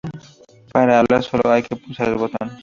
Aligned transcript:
Para 0.73 0.97
hablar 1.01 1.21
solo 1.23 1.51
hay 1.51 1.61
que 1.61 1.75
pulsar 1.75 2.07
el 2.07 2.15
botón. 2.15 2.49